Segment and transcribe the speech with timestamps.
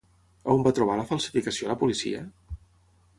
[0.53, 2.23] On va trobar la falsificació la policia?